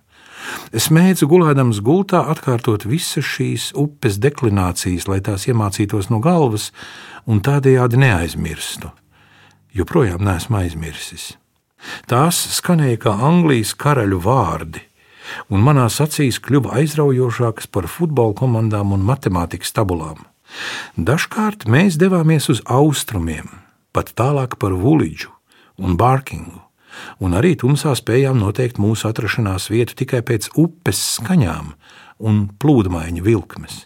Es 0.75 0.89
mēģinu 0.93 1.29
gulēdams 1.31 1.81
gultā 1.83 2.23
atkārtot 2.31 2.85
visas 2.87 3.25
šīs 3.25 3.71
upes 3.77 4.19
deklinācijas, 4.23 5.07
lai 5.07 5.19
tās 5.23 5.47
iemācītos 5.47 6.11
no 6.13 6.19
galvas 6.23 6.71
un 7.25 7.41
tādējādi 7.41 7.99
neaizmirstu. 8.03 8.91
joprojām 9.77 10.23
neesmu 10.25 10.57
aizmirsis. 10.57 11.35
Tās 12.09 12.39
skanēja 12.57 12.97
kā 13.05 13.13
Anglijas 13.27 13.75
karaļu 13.77 14.19
vārdi, 14.23 14.81
un 15.53 15.61
manās 15.61 15.99
acīs 16.01 16.39
kļuva 16.41 16.79
aizraujošākas 16.81 17.69
par 17.69 17.89
futbola 17.91 18.33
komandām 18.33 18.95
un 18.95 19.05
matemātikas 19.05 19.75
tabulām. 19.75 20.23
Dažkārt 20.97 21.67
mēs 21.69 21.99
devāmies 22.01 22.49
uz 22.49 22.63
austrumiem, 22.65 23.49
pat 23.93 24.13
tālāk 24.17 24.55
par 24.57 24.73
Vulidžu 24.73 25.33
un 25.77 25.97
Bārkingu, 25.99 26.63
un 27.23 27.35
arī 27.37 27.55
tumsā 27.59 27.93
spējām 27.97 28.39
noteikt 28.41 28.79
mūsu 28.81 29.09
atrašanās 29.09 29.69
vietu 29.73 29.97
tikai 30.03 30.23
pēc 30.25 30.51
upes 30.55 31.01
skaņām 31.17 31.73
un 32.19 32.47
plūdmaiņa 32.61 33.23
vilkmes. 33.25 33.85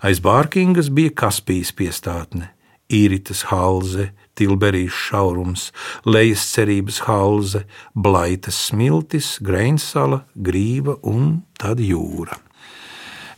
Aiz 0.00 0.22
Bārkingas 0.24 0.88
bija 0.88 1.12
Kaspijas 1.12 1.74
piestātne, 1.76 2.52
Īritas 2.86 3.48
halze, 3.50 4.12
Tilberijas 4.38 4.94
šaurums, 5.08 5.70
Lejas 6.06 6.44
cerības 6.54 7.02
halze, 7.08 7.64
Blaitas 7.92 8.60
smiltis, 8.68 9.36
Greinsala, 9.42 10.22
Grīva 10.36 11.00
un 11.02 11.40
tad 11.58 11.82
jūra. 11.82 12.45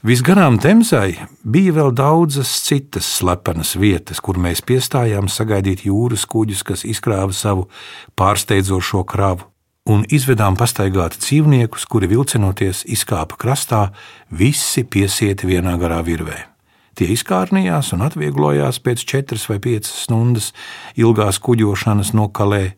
Visgarām 0.06 0.60
Temzai 0.62 1.16
bija 1.42 1.72
vēl 1.74 1.88
daudzas 1.90 2.52
citas 2.62 3.06
slepenas 3.18 3.72
vietas, 3.74 4.20
kur 4.22 4.36
mēs 4.38 4.60
piestājām 4.62 5.26
sagaidīt 5.26 5.82
jūras 5.88 6.22
kuģus, 6.30 6.62
kas 6.62 6.84
izkrāva 6.86 7.34
savu 7.34 7.64
pārsteidzošo 8.14 9.02
kravu, 9.10 9.48
un 9.90 10.04
izvedām 10.06 10.54
pastaigāt 10.54 11.18
dzīvniekus, 11.18 11.88
kuri 11.90 12.12
vilcinoties 12.14 12.84
izkāpa 12.86 13.34
krastā, 13.42 13.88
visi 14.30 14.86
piesieti 14.86 15.50
vienā 15.50 15.74
garā 15.82 15.98
virvē. 16.06 16.44
Tie 16.98 17.12
izkārnījās 17.14 17.92
un 17.94 18.00
atvieglojās 18.02 18.80
pēc 18.82 19.04
četras 19.06 19.44
vai 19.46 19.60
piecas 19.62 19.92
stundas 20.02 20.48
ilgās 20.98 21.36
kuģošanas 21.38 22.10
no 22.18 22.24
Kalē. 22.34 22.72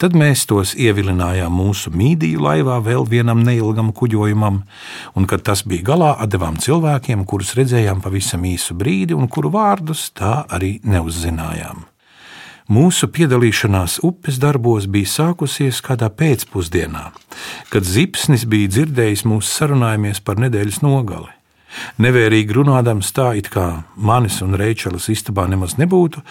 Tad 0.00 0.14
mēs 0.16 0.46
tos 0.48 0.72
ievilinājām 0.80 1.52
mūsu 1.52 1.92
mīdiju 1.92 2.40
laivā 2.40 2.78
vēl 2.80 3.04
vienam 3.10 3.42
neilgam 3.44 3.90
kuģojumam, 3.92 4.62
un, 5.12 5.26
kad 5.28 5.44
tas 5.44 5.60
bija 5.68 5.90
galā, 5.90 6.14
devām 6.24 6.56
cilvēkiem, 6.56 7.26
kurus 7.28 7.52
redzējām 7.58 8.00
pavisam 8.00 8.46
īsu 8.48 8.78
brīdi 8.80 9.12
un 9.12 9.28
kuru 9.28 9.52
vārdus 9.52 10.06
tā 10.16 10.46
arī 10.48 10.78
neuzzinājām. 10.80 11.84
Mūsu 12.70 13.10
piedalīšanās 13.12 13.98
upes 14.06 14.38
darbos 14.40 14.86
bija 14.88 15.10
sākusies 15.10 15.82
kādā 15.84 16.08
pēcpusdienā, 16.08 17.10
kad 17.68 17.84
zipsnis 17.84 18.46
bija 18.48 18.72
dzirdējis 18.72 19.26
mūsu 19.28 19.52
sarunājamies 19.52 20.22
par 20.24 20.40
nedēļas 20.40 20.80
nogali. 20.86 21.34
Nevērīgi 22.02 22.56
runādams 22.56 23.12
tā, 23.14 23.30
it 23.38 23.50
kā 23.52 23.82
manis 23.94 24.40
un 24.44 24.56
Reičelas 24.58 25.08
istabā 25.12 25.46
nemaz 25.50 25.76
nebūtu, 25.80 26.22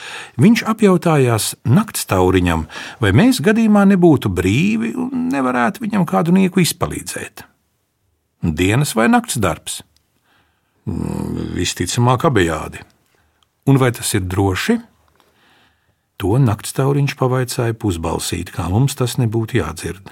viņš 0.42 0.66
apjautājās 0.74 1.54
naktstauriņam, 1.68 2.66
vai 3.00 3.14
mēs 3.16 3.42
gadījumā 3.46 3.86
nebūtu 3.94 4.32
brīvi 4.34 4.94
un 5.00 5.30
nevarētu 5.34 5.86
viņam 5.86 6.08
kādu 6.10 6.36
nieku 6.36 6.64
izpalīdzēt. 6.66 7.46
Dienas 8.44 8.96
vai 8.96 9.10
nakts 9.12 9.40
darbs? 9.40 9.82
Mm, 10.88 11.54
visticamāk, 11.58 12.24
abejādi. 12.30 12.84
Un 13.68 13.78
vai 13.78 13.92
tas 13.96 14.14
ir 14.16 14.24
droši? 14.26 14.80
To 16.20 16.36
naktstauriņš 16.42 17.16
pavaicāja 17.20 17.76
pusbalsīt, 17.80 18.52
kā 18.56 18.68
mums 18.72 18.96
tas 19.00 19.16
nebūtu 19.20 19.60
jādzird. 19.60 20.12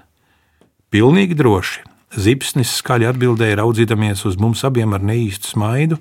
Pilnīgi 0.93 1.35
droši. 1.35 1.83
Zipsnis 2.15 2.71
skaļi 2.79 3.09
atbildēja, 3.09 3.57
raudzīdamies 3.59 4.23
uz 4.29 4.37
mums 4.39 4.63
abiem 4.67 4.95
ar 4.95 5.03
neīstu 5.03 5.51
smaidu, 5.51 5.97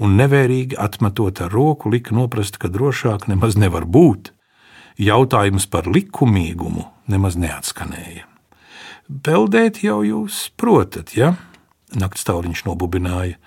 un 0.00 0.16
nevērīgi 0.20 0.76
atmetot 0.80 1.40
ar 1.44 1.52
roku, 1.52 1.88
lika 1.92 2.14
noprast, 2.16 2.58
ka 2.60 2.68
drošāk 2.72 3.26
nemaz 3.30 3.56
nevar 3.56 3.86
būt. 3.88 4.34
Jautājums 5.00 5.64
par 5.70 5.88
likumīgumu 5.88 6.84
nemaz 7.08 7.38
neatskanēja. 7.40 8.26
Peldēt 9.10 9.80
jau 9.82 10.02
jūs 10.04 10.50
protat, 10.60 11.14
ja? 11.16 11.34
Naktstauriņš 11.96 12.66
nobubināja, 12.68 13.40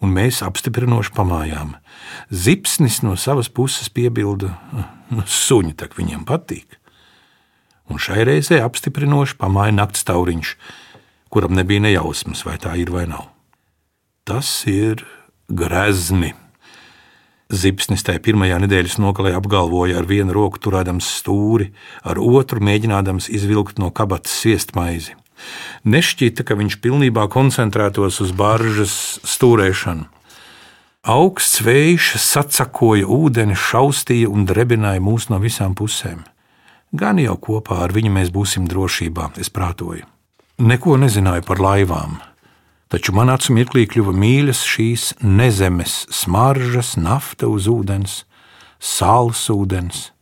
un 0.00 0.14
mēs 0.14 0.40
apstiprinoši 0.46 1.12
pamājām. 1.16 1.74
Zipsnis 2.30 3.02
no 3.02 3.16
savas 3.18 3.50
puses 3.52 3.90
piebilda, 3.92 4.54
nu, 5.10 5.26
suņi 5.26 5.74
tak 5.82 5.98
viņam 5.98 6.22
patīk. 6.28 6.78
Un 7.90 8.00
šai 8.00 8.22
reizē 8.24 8.62
apstiprinoši 8.64 9.36
pamāja 9.42 9.74
naktstauriņš 9.76 10.54
kuram 11.32 11.56
nebija 11.56 11.80
nejausmas, 11.88 12.44
vai 12.44 12.58
tā 12.60 12.76
ir 12.80 12.92
vai 12.92 13.06
nav. 13.08 13.30
Tas 14.28 14.50
ir 14.68 15.02
grezni. 15.48 16.34
Zipsnis 17.52 18.04
tajā 18.04 18.20
pirmajā 18.24 18.58
nedēļas 18.62 18.96
nogalē 19.02 19.34
apgalvoja 19.36 19.98
ar 20.00 20.06
vienu 20.08 20.32
roku 20.32 20.60
turēdams 20.62 21.08
stūri, 21.18 21.72
ar 22.04 22.20
otru 22.20 22.62
mēģinādams 22.64 23.28
izvilkt 23.32 23.80
no 23.82 23.90
kabatas 23.92 24.38
sviestmaizi. 24.40 25.18
Nešķita, 25.84 26.46
ka 26.46 26.56
viņš 26.56 26.78
pilnībā 26.84 27.26
koncentrētos 27.32 28.20
uz 28.24 28.32
baržas 28.36 28.94
stūrēšanu. 29.26 30.06
Augsts 31.02 31.58
vējš 31.66 32.12
sacakoja 32.22 33.08
ūdeni, 33.10 33.58
šaustīja 33.58 34.30
un 34.30 34.46
drebināja 34.46 35.02
mūs 35.02 35.26
no 35.32 35.40
visām 35.42 35.74
pusēm. 35.74 36.22
Gan 36.94 37.18
jau 37.18 37.34
kopā 37.42 37.82
ar 37.82 37.92
viņu 37.92 38.14
mēs 38.14 38.30
būsim 38.30 38.68
drošībā, 38.70 39.32
es 39.42 39.50
prātoju. 39.50 40.11
Neko 40.62 40.94
nezināju 40.94 41.42
par 41.42 41.58
laivām, 41.58 42.12
taču 42.92 43.10
man 43.16 43.32
acu 43.32 43.50
mirklī 43.56 43.82
kļuva 43.90 44.12
mīļas 44.14 44.60
šīs 44.62 45.04
nezemes 45.18 45.94
smaržas, 46.14 46.92
nafta 46.94 47.48
uz 47.50 47.64
ūdens, 47.66 48.20
sāls 48.78 49.40
ūdens, 49.50 50.12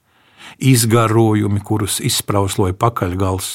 izgarojumi, 0.57 1.61
kurus 1.61 1.99
izsprausloja 2.01 2.73
pakaļgals, 2.81 3.51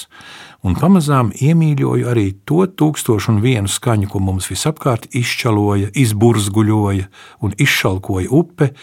un 0.62 0.77
pamazām 0.77 1.32
iemīļoju 1.34 2.06
arī 2.12 2.27
to 2.46 2.68
tūkstošu 2.70 3.32
un 3.34 3.39
vienu 3.42 3.72
skaņu, 3.72 4.12
ko 4.12 4.22
mums 4.22 4.51
visapkārt 4.51 5.08
izčaloja, 5.18 5.89
izburzguļoja 5.89 7.08
un 7.42 7.56
izšalkoja 7.65 8.30
upe, 8.30 8.75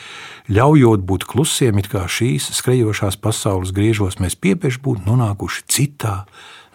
ļaujot 0.50 1.06
būt 1.06 1.28
klusiem, 1.30 1.78
it 1.78 1.92
kā 1.92 2.02
šīs 2.10 2.50
skrejošās 2.58 3.20
pasaules 3.22 3.70
griežos 3.70 4.18
mēs 4.18 4.34
piepieši 4.34 4.82
būtu 4.82 5.06
nonākuši 5.06 5.64
citā 5.70 6.16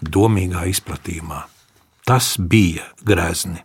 domīgā 0.02 0.68
izplatījumā. 0.72 1.46
Tas 2.08 2.36
bija 2.40 2.86
grezni. 3.06 3.64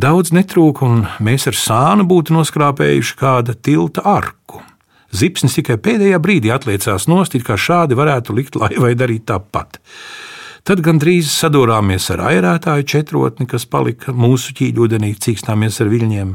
Daudz 0.00 0.32
netrūka, 0.32 0.86
un 0.86 1.04
mēs 1.20 1.46
ar 1.50 1.56
sānu 1.58 2.06
būtu 2.08 2.34
noskrāpējuši 2.34 3.16
kāda 3.20 3.54
tilta 3.54 4.04
arku. 4.06 4.62
Zipsnis 5.10 5.56
tikai 5.58 5.76
pēdējā 5.82 6.20
brīdī 6.22 6.52
atliecās 6.54 7.08
nost, 7.10 7.34
kā 7.44 7.58
šādi 7.58 7.98
varētu 7.98 8.34
likt 8.36 8.56
laivai 8.56 8.94
darīt 8.98 9.26
tāpat. 9.28 9.80
Tad 10.64 10.82
gandrīz 10.84 11.32
sadūrāmies 11.34 12.10
ar 12.14 12.22
airētāju 12.30 12.86
četrotni, 12.92 13.48
kas 13.50 13.66
palika 13.66 14.14
mūsu 14.14 14.54
ķīļūdenī, 14.56 15.14
cīkstāmies 15.18 15.80
ar 15.82 15.90
viļņiem. 15.90 16.34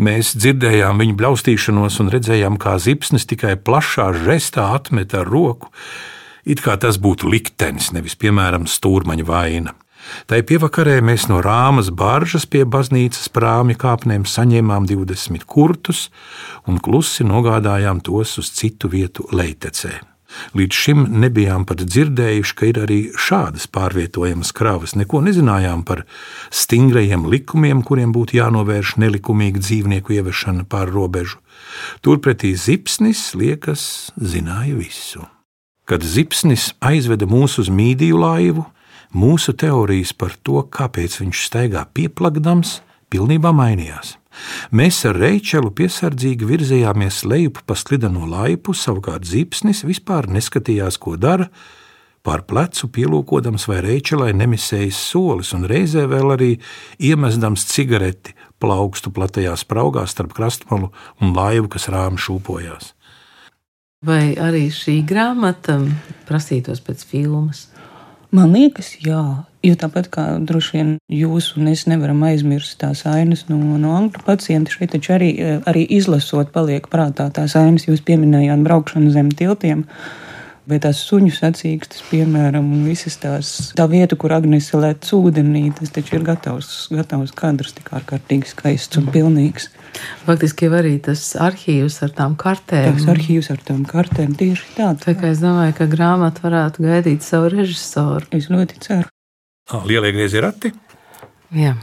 Mēs 0.00 0.32
dzirdējām 0.38 1.02
viņu 1.02 1.16
blaustīšanos 1.20 2.00
un 2.02 2.10
redzējām, 2.12 2.56
kā 2.60 2.78
zipsnis 2.80 3.28
tikai 3.30 3.54
plašā 3.60 4.10
žestā 4.24 4.70
atmet 4.74 5.14
ar 5.14 5.28
roku, 5.28 5.70
it 6.50 6.64
kā 6.64 6.76
tas 6.80 6.98
būtu 6.98 7.30
liktenis, 7.30 7.92
nevis 7.96 8.18
piemēram 8.18 8.66
stūrmaņa 8.68 9.26
vaina. 9.28 9.76
Tai 10.26 10.40
pievakarē 10.48 10.98
mēs 11.04 11.26
no 11.30 11.40
rāmas 11.44 11.90
baržas 11.92 12.46
pie 12.48 12.64
baznīcas 12.64 13.28
prāmja 13.34 13.76
kāpnēm 13.80 14.24
saņēmām 14.28 14.88
20 14.88 15.44
kurtus 15.46 16.08
un 16.66 16.80
klusi 16.82 17.26
nogādājām 17.28 18.00
tos 18.04 18.38
uz 18.40 18.52
citu 18.56 18.90
vietu 18.92 19.28
leitecē. 19.32 20.00
Līdz 20.54 20.76
šim 20.78 21.00
nebijām 21.22 21.64
pat 21.66 21.82
dzirdējuši, 21.82 22.54
ka 22.54 22.68
ir 22.70 22.78
arī 22.84 22.98
šādas 23.18 23.66
pārvietojamas 23.74 24.52
kravas. 24.54 24.94
Neko 24.94 25.24
nezinājām 25.26 25.82
par 25.86 26.04
stingrajiem 26.54 27.26
likumiem, 27.32 27.82
kuriem 27.86 28.14
būtu 28.14 28.38
jānovērš 28.38 28.94
nelikumīga 29.02 29.62
dzīvnieku 29.62 30.14
ievešana 30.20 30.68
pāri 30.70 30.94
robežu. 30.94 31.42
Turpretī 32.06 32.54
zipsnis 32.54 33.32
liekas 33.34 33.82
zināja 34.16 34.78
visu. 34.78 35.26
Kad 35.90 36.04
zipsnis 36.06 36.68
aizveda 36.86 37.26
mūs 37.26 37.56
uz 37.58 37.66
mīdiju 37.66 38.20
laivu, 38.22 38.62
mūsu 39.10 39.56
teorijas 39.58 40.12
par 40.14 40.36
to, 40.46 40.60
kāpēc 40.62 41.16
viņš 41.18 41.40
staigā 41.48 41.82
pieplakdams, 41.90 42.76
pilnībā 43.10 43.50
mainījās. 43.50 44.12
Mēs 44.70 45.00
ar 45.10 45.18
Reičelu 45.18 45.72
piesardzīgi 45.74 46.46
virzījāmies 46.46 47.24
lejup 47.26 47.58
pa 47.66 47.74
slideno 47.74 48.22
laipu, 48.30 48.70
savukārt 48.70 49.26
zipsnis 49.26 49.82
vispār 49.82 50.30
neskatījās, 50.30 51.00
ko 51.02 51.16
dara, 51.18 51.48
pār 52.22 52.46
plecu 52.46 52.86
pielūkodams, 52.94 53.66
vai 53.66 53.80
Reičelai 53.88 54.30
nemisējas 54.38 55.02
solis, 55.10 55.50
un 55.58 55.66
reizē 55.66 56.06
vēl 56.06 56.36
arī 56.36 56.52
iemestams 57.02 57.66
cigareti 57.66 58.38
plaukstu 58.62 59.10
platajā 59.10 59.58
spraugā 59.58 60.06
starp 60.06 60.38
krastmalu 60.38 60.94
un 61.18 61.34
laivu, 61.34 61.66
kas 61.74 61.90
rāmi 61.90 62.22
šūpojās. 62.22 62.94
Vai 64.06 64.32
arī 64.40 64.70
šī 64.72 65.02
grāmata 65.04 65.76
prasītos 66.28 66.80
pēc 66.80 67.04
filmas? 67.04 67.66
Man 68.32 68.54
liekas, 68.54 68.94
jā, 69.04 69.44
Jo 69.60 69.74
tāpat 69.76 70.06
kā 70.08 70.22
droši 70.40 70.72
vien 70.72 70.92
jūs 71.12 71.50
un 71.60 71.68
es 71.68 71.82
nevaram 71.84 72.22
aizmirst 72.24 72.78
tās 72.80 73.02
ainas 73.04 73.42
no, 73.50 73.58
no 73.76 73.90
angļu 73.98 74.22
pacienta, 74.24 74.72
šeit 74.72 74.94
taču 74.94 75.12
arī, 75.18 75.28
arī 75.68 75.82
izlasot, 75.98 76.48
paliek 76.54 76.88
prātā 76.88 77.26
tās 77.36 77.52
ainas. 77.60 77.84
Jūs 77.84 78.00
pieminējāt 78.06 78.64
braukšanu 78.64 79.12
zem 79.12 79.28
tiltiem. 79.36 79.84
Vai 80.70 80.78
tās 80.78 81.00
suņu 81.02 81.32
sacīkstas, 81.34 82.04
piemēram, 82.12 82.68
un 82.76 82.84
visas 82.86 83.16
tās 83.18 83.48
tā 83.74 83.88
vieta, 83.90 84.14
kur 84.14 84.30
Agnese 84.36 84.78
lēt 84.78 85.08
ūdenī, 85.16 85.64
tas 85.74 85.90
taču 85.90 86.20
ir 86.20 86.26
gatavs, 86.28 86.68
gatavs 86.94 87.32
kadrs, 87.34 87.72
tik 87.74 87.90
ārkārtīgi 87.98 88.52
skaists 88.52 89.00
un 89.00 89.08
pilnīgs. 89.10 89.66
Faktiski 90.28 90.68
jau 90.68 90.76
arī 90.78 90.92
tas 91.02 91.24
arhīvs 91.34 91.98
ar 92.06 92.14
tām 92.14 92.36
kartēm. 92.38 93.00
Tas 93.00 93.08
arhīvs 93.10 93.50
ar 93.50 93.64
tām 93.66 93.82
kartēm 93.88 94.36
tieši 94.38 94.76
tāds. 94.76 95.02
Tā 95.08 95.16
kā 95.18 95.32
es 95.32 95.42
domāju, 95.42 95.74
ka 95.80 95.88
grāmata 95.90 96.44
varētu 96.46 96.86
gaidīt 96.86 97.26
savu 97.26 97.50
režisoru. 97.56 98.30
Es 98.36 98.46
ļoti 98.52 98.78
ceru. 98.86 99.10
Lielie 99.90 100.14
griezie 100.14 100.44
rati. 100.44 100.70
Jā. 101.54 101.74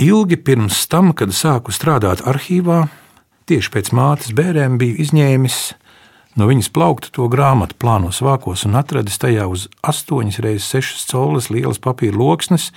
Ilgi 0.00 0.40
pirms 0.40 0.86
tam, 0.88 1.12
kad 1.12 1.36
sāku 1.36 1.76
strādāt 1.76 2.24
arhīvā, 2.24 2.86
tieši 3.50 3.72
pēc 3.74 3.92
mātes 3.96 4.32
bērēm 4.36 4.80
biju 4.80 4.96
izņēmis 5.04 5.60
no 6.38 6.48
viņas 6.50 6.70
plaukta 6.74 7.10
to 7.14 7.26
grāmatu 7.32 7.76
plānos 7.80 8.20
vākos 8.24 8.66
un 8.68 8.78
atradis 8.80 9.18
tajā 9.22 9.46
uz 9.50 9.68
8 9.82 10.40
reizes 10.44 10.68
6 10.74 11.08
colas 11.10 11.50
lielas 11.50 11.80
papīra 11.82 12.18
loksnes 12.18 12.70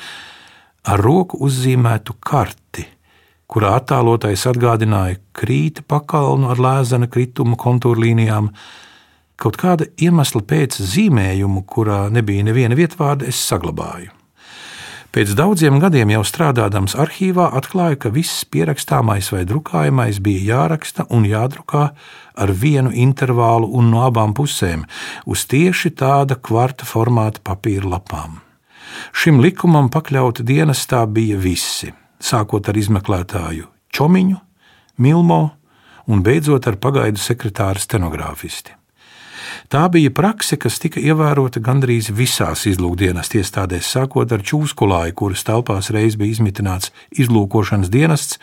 ar 0.83 1.01
roku 1.03 1.39
uzzīmētu 1.45 2.17
karti, 2.19 2.87
kurā 3.47 3.75
attēlotais 3.79 4.47
atgādināja 4.49 5.19
krīta 5.37 5.85
pakalnu 5.87 6.49
ar 6.51 6.59
lēzena 6.59 7.07
krituma 7.11 7.59
kontūrlīnijām, 7.59 8.49
kaut 9.37 9.59
kāda 9.61 9.87
iemesla 10.01 10.43
pēc 10.47 10.81
zīmējumu, 10.81 11.63
kurā 11.69 12.07
nebija 12.13 12.49
neviena 12.49 12.77
vietvārda, 12.79 13.29
es 13.29 13.39
saglabāju. 13.47 14.22
Pēc 15.13 15.35
daudziem 15.37 15.75
gadiem 15.77 16.09
jau 16.09 16.23
strādādams 16.25 16.95
arhīvā, 16.97 17.51
atklāju, 17.59 17.99
ka 18.01 18.09
viss 18.15 18.47
pierakstāmais 18.49 19.27
vai 19.29 19.43
drukājamais 19.45 20.17
bija 20.25 20.41
jāraksta 20.47 21.05
un 21.13 21.27
jādrukā 21.29 21.83
ar 22.33 22.53
vienu 22.63 22.89
intervālu 22.89 23.69
un 23.77 23.91
no 23.93 24.01
abām 24.07 24.33
pusēm 24.33 24.87
uz 25.29 25.45
tieši 25.45 25.93
tāda 26.01 26.39
kvarta 26.41 26.89
formāta 26.89 27.45
papīra 27.45 27.93
lapām. 27.93 28.39
Šim 29.13 29.37
likumam 29.45 29.93
pakļauti 29.93 30.49
dienestā 30.49 31.05
bija 31.05 31.37
visi, 31.37 31.93
sākot 32.17 32.73
ar 32.73 32.81
izmeklētāju 32.81 33.69
Čomiņu, 33.93 34.39
Milmo 34.97 35.43
un 36.09 36.25
beidzot 36.25 36.65
ar 36.65 36.81
pagaidu 36.81 37.21
sekretāru 37.21 37.81
stenogrāfisti. 37.81 38.73
Tā 39.71 39.87
bija 39.91 40.11
prakse, 40.13 40.57
kas 40.57 40.79
tika 40.81 41.01
ievērota 41.01 41.61
gandrīz 41.63 42.11
visās 42.13 42.65
izlūkdienas 42.69 43.31
iestādēs, 43.35 43.91
sākot 43.95 44.31
ar 44.31 44.43
čūskulāju, 44.45 45.15
kuras 45.17 45.45
telpās 45.47 45.91
reiz 45.93 46.17
bija 46.19 46.35
izmitināts 46.37 46.93
izlūkošanas 47.11 47.91
dienests, 47.93 48.39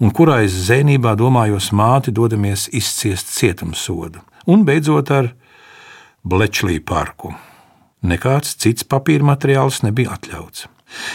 un 0.00 0.12
kurā 0.16 0.40
es 0.46 0.56
zēnībā 0.68 1.14
domājos 1.20 1.70
māti 1.76 2.14
dodamies 2.14 2.68
izciest 2.72 3.32
cietumsodu, 3.36 4.24
un 4.46 4.64
beidzot 4.68 5.12
ar 5.14 5.32
Blečlī 6.20 6.82
parku. 6.84 7.32
Nekāds 8.04 8.56
cits 8.60 8.84
papīra 8.84 9.24
materiāls 9.32 9.80
nebija 9.84 10.16
atļauts. 10.16 10.66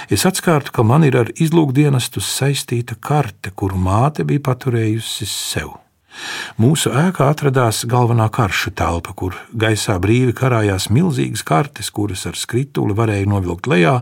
Es 0.10 0.26
atskārtu, 0.26 0.72
ka 0.72 0.86
man 0.88 1.04
ir 1.06 1.18
ar 1.20 1.32
izlūkdienestu 1.34 2.22
saistīta 2.24 2.96
karte, 2.98 3.52
kuru 3.52 3.78
māte 3.78 4.26
bija 4.28 4.44
paturējusi 4.50 5.28
sev. 5.30 5.76
Mūsu 6.62 6.94
ēkā 6.96 7.28
atradās 7.34 7.84
galvenā 7.90 8.30
karša 8.32 8.72
telpa, 8.78 9.14
kur 9.18 9.36
gaisā 9.52 9.98
brīvi 10.00 10.36
karājās 10.38 10.88
milzīgas 10.94 11.44
kartes, 11.44 11.92
kuras 11.92 12.26
ar 12.30 12.40
skrituli 12.40 12.96
varēja 12.96 13.28
novilkt 13.30 13.68
lejā 13.68 14.00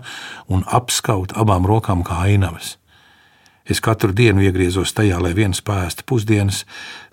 un 0.48 0.66
apskaut 0.68 1.34
abām 1.40 1.66
rokām 1.70 2.06
kā 2.06 2.22
ainavas. 2.28 2.78
Es 3.64 3.80
katru 3.80 4.12
dienu 4.12 4.44
iegriezos 4.44 4.92
tajā, 4.92 5.22
lai 5.24 5.32
viens 5.34 5.62
pēsta 5.64 6.04
pusdienas, 6.06 6.66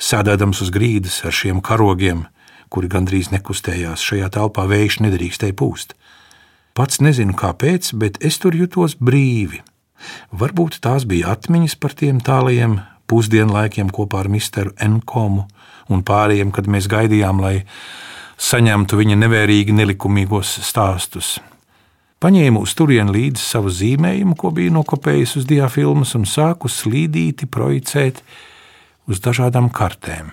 sēdēdams 0.02 0.64
uz 0.64 0.72
grīdas 0.74 1.20
ar 1.24 1.34
šiem 1.34 1.62
karogiem, 1.62 2.24
kuri 2.68 2.90
gandrīz 2.90 3.30
nekustējās. 3.30 4.02
Šajā 4.02 4.32
telpā 4.34 4.66
vējš 4.70 5.00
nedrīkstēja 5.06 5.54
pūst. 5.54 5.94
Pats 6.74 7.00
nezinu, 7.02 7.36
kāpēc, 7.38 7.92
bet 7.98 8.18
es 8.24 8.38
tur 8.42 8.56
jutos 8.58 8.96
brīvi. 8.98 9.62
Varbūt 10.34 10.80
tās 10.82 11.06
bija 11.06 11.36
atmiņas 11.36 11.76
par 11.78 11.94
tiem 11.94 12.18
tālajiem 12.24 12.80
pusdienlaikiem 13.10 13.90
kopā 13.92 14.22
ar 14.24 14.30
Misteru 14.30 14.74
Enkomu 14.80 15.46
un 15.90 16.04
pārējiem, 16.06 16.52
kad 16.54 16.70
mēs 16.70 16.88
gaidījām, 16.90 17.42
lai 17.42 17.64
saņemtu 18.40 18.98
viņa 19.00 19.18
nevērīgi 19.20 19.74
nelikumīgos 19.76 20.60
stāstus. 20.64 21.38
Paņēmu 22.20 22.60
uz 22.60 22.74
turieni 22.76 23.14
līdzi 23.14 23.40
savu 23.40 23.72
zīmējumu, 23.72 24.34
ko 24.36 24.50
biju 24.52 24.74
nokopējis 24.76 25.38
uz 25.40 25.46
diafilmas, 25.48 26.12
un 26.18 26.26
sāku 26.28 26.68
slīdīti 26.68 27.48
projicēt 27.48 28.20
uz 29.08 29.22
dažādām 29.24 29.70
kartēm. 29.72 30.28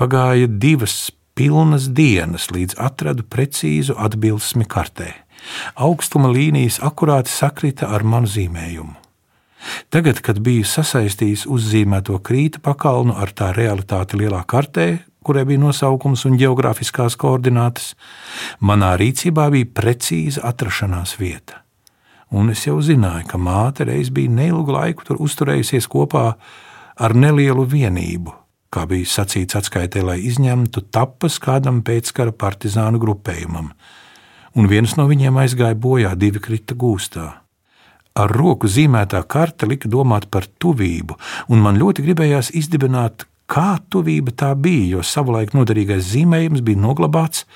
Pagāja 0.00 0.48
divas 0.48 1.10
pilnas 1.36 1.90
dienas, 1.92 2.48
līdz 2.52 2.78
atradu 2.80 3.26
precīzu 3.28 3.98
atbilsmi 4.00 4.64
kartē. 4.64 5.12
Augstuma 5.76 6.32
līnijas 6.32 6.80
akurāti 6.84 7.32
sakrita 7.32 7.92
ar 7.92 8.04
manu 8.04 8.28
zīmējumu. 8.28 8.96
Tagad, 9.92 10.20
kad 10.24 10.40
biju 10.44 10.64
sasaistījis 10.66 11.46
uzzīmēto 11.50 12.18
krīta 12.24 12.62
pakalnu 12.64 13.16
ar 13.18 13.32
tā 13.36 13.50
realitāti 13.56 14.20
lielā 14.20 14.42
kartē, 14.48 14.88
kurai 15.24 15.44
bija 15.48 15.60
nosaukums 15.60 16.24
un 16.28 16.38
geogrāfiskās 16.40 17.16
koordinātas, 17.20 17.92
manā 18.64 18.94
rīcībā 19.00 19.50
bija 19.52 19.68
precīza 19.76 20.44
atrašanās 20.48 21.16
vieta. 21.20 21.60
Un 22.30 22.52
es 22.52 22.62
jau 22.66 22.78
zināju, 22.78 23.26
ka 23.26 23.38
māte 23.42 23.84
reiz 23.88 24.10
bija 24.14 24.30
neilgu 24.30 24.72
laiku 24.72 25.06
tur 25.06 25.18
uzturējusies 25.24 25.88
kopā 25.90 26.26
ar 27.00 27.14
nelielu 27.16 27.64
vienību, 27.66 28.32
kā 28.70 28.86
bija 28.86 29.08
sacīts 29.18 29.58
atskaitē, 29.58 30.04
lai 30.06 30.20
izņemtu 30.30 30.86
tapas 30.94 31.40
kādam 31.42 31.82
pēckara 31.82 32.32
partizānu 32.32 33.02
grupējumam, 33.02 33.72
un 34.54 34.70
viens 34.70 34.94
no 34.96 35.08
viņiem 35.10 35.42
aizgāja 35.42 35.74
bojā, 35.74 36.14
divi 36.14 36.42
krita 36.42 36.78
gūstā. 36.78 37.26
Ar 38.18 38.32
roku 38.34 38.66
zīmētā 38.66 39.22
karte 39.30 39.68
lika 39.70 39.88
domāt 39.88 40.26
par 40.30 40.48
tuvību, 40.62 41.16
un 41.48 41.62
man 41.62 41.78
ļoti 41.78 42.04
gribējās 42.08 42.50
izdibināt, 42.58 43.26
kā 43.50 43.78
tuvība 43.90 44.34
tā 44.34 44.54
bija, 44.54 44.96
jo 44.96 45.04
savulaik 45.06 45.54
noderīgais 45.54 46.08
zīmējums 46.10 46.64
bija 46.66 46.82
noglabāts 46.82 47.46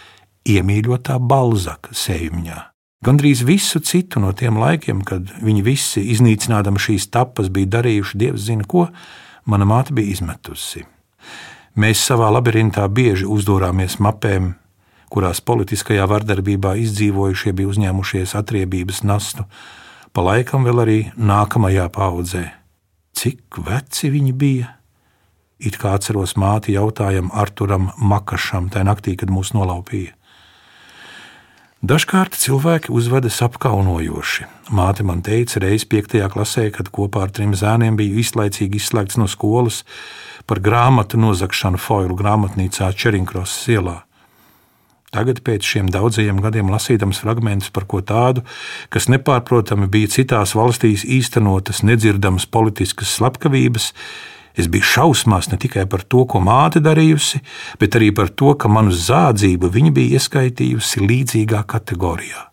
iemīļotā 0.46 1.18
balzaka 1.18 1.94
sējumā. 1.96 2.70
Gandrīz 3.04 3.42
visu 3.44 3.82
citu 3.84 4.20
no 4.22 4.30
tiem 4.32 4.56
laikiem, 4.56 5.02
kad 5.04 5.28
viņi 5.44 5.62
visi 5.66 6.06
iznīcinādami 6.14 6.80
šīs 6.80 7.10
tapas 7.12 7.50
bija 7.52 7.74
darījuši 7.76 8.20
dievs 8.22 8.46
zina 8.46 8.64
ko, 8.64 8.86
mana 9.44 9.66
māte 9.68 9.92
bija 9.92 10.14
izmetusi. 10.14 10.86
Mēs 11.76 12.00
savā 12.06 12.30
labirintā 12.32 12.86
bieži 12.88 13.26
uzdūrāmies 13.28 13.98
mapēm, 14.00 14.54
kurās 15.12 15.42
politiskajā 15.44 16.06
vardarbībā 16.08 16.76
izdzīvojušie 16.80 17.52
bija 17.52 17.72
uzņēmušies 17.74 18.34
atriebības 18.38 19.02
nastu, 19.04 19.44
pa 20.14 20.22
laikam 20.22 20.64
vēl 20.66 20.82
arī 20.84 20.98
nākamajā 21.18 21.88
paudzē. 21.92 22.44
Cik 23.14 23.58
veci 23.66 24.10
viņi 24.14 24.32
bija? 24.38 24.72
It 25.58 25.78
kā 25.80 25.94
atceros 25.98 26.34
māti 26.38 26.74
jautājumu 26.74 27.32
Arturam 27.34 27.90
Makašam 27.98 28.68
tajā 28.70 28.86
naktī, 28.86 29.14
kad 29.18 29.30
mūs 29.30 29.52
nolaupīja. 29.54 30.14
Dažkārt 31.84 32.32
cilvēki 32.40 32.88
uzvedas 32.96 33.42
apkaunojoši. 33.44 34.46
Māte 34.72 35.04
man 35.04 35.20
teica, 35.20 35.60
reiz 35.60 35.84
5. 35.84 36.16
klasē, 36.32 36.70
kad 36.72 36.88
kopā 36.88 37.26
ar 37.26 37.34
trim 37.34 37.52
zēniem 37.52 37.98
biju 37.98 38.22
izlaicīgi 38.22 38.80
izslēgts 38.80 39.18
no 39.20 39.28
skolas 39.28 39.82
par 40.48 40.62
grāmatu 40.64 41.20
nozagšanu 41.20 41.76
Foilu 41.76 42.16
grāmatnīcā 42.16 42.88
Čerinkrosas 42.96 43.68
ielā. 43.76 43.98
Tagad, 45.14 45.44
pēc 45.46 45.62
šiem 45.62 45.90
daudzajiem 45.94 46.40
gadiem, 46.42 46.72
lasīdams 46.74 47.20
fragmentus 47.22 47.70
par 47.74 47.84
ko 47.86 48.00
tādu, 48.02 48.42
kas 48.90 49.06
nepārprotami 49.12 49.86
bija 49.90 50.10
citās 50.10 50.56
valstīs 50.58 51.04
īstenotas 51.06 51.84
nedzirdamas 51.86 52.48
politiskas 52.50 53.12
slepkavības, 53.20 53.92
es 54.58 54.66
biju 54.70 54.88
šausmās 54.90 55.52
ne 55.52 55.58
tikai 55.62 55.84
par 55.90 56.02
to, 56.02 56.24
ko 56.26 56.42
māte 56.42 56.82
darījusi, 56.82 57.44
bet 57.78 57.94
arī 57.94 58.10
par 58.16 58.32
to, 58.34 58.56
ka 58.58 58.70
manu 58.70 58.90
zādzību 58.90 59.70
viņa 59.76 59.94
bija 59.94 60.18
ieskaitījusi 60.18 61.06
līdzīgā 61.06 61.62
kategorijā. 61.70 62.48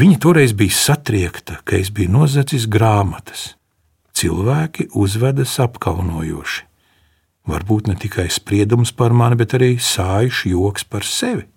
Viņa 0.00 0.18
toreiz 0.22 0.56
bija 0.56 0.76
satriekta, 0.76 1.60
ka 1.64 1.76
es 1.76 1.92
biju 1.92 2.14
nozadzis 2.16 2.64
grāmatas. 2.72 3.50
Cilvēki 4.16 4.88
uzvedas 4.96 5.58
apkaunojoši. 5.60 6.66
Varbūt 7.50 7.88
ne 7.90 7.96
tikai 7.98 8.28
spriedums 8.30 8.92
par 8.94 9.12
mani, 9.16 9.36
bet 9.40 9.56
arī 9.58 9.74
sājuši 9.82 10.52
joks 10.54 10.84
par 10.86 11.06
sevi. 11.08 11.49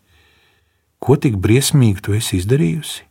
Ko 1.03 1.17
tik 1.19 1.35
briesmīgi 1.43 2.03
tu 2.05 2.15
esi 2.15 2.39
izdarījusi? 2.39 3.03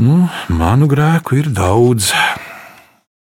Nu, 0.00 0.26
manu 0.52 0.86
grēku 0.90 1.40
ir 1.40 1.48
daudz. 1.56 2.12